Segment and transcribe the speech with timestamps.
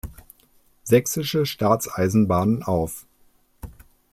[0.83, 3.05] Sächsischen Staatseisenbahnen auf.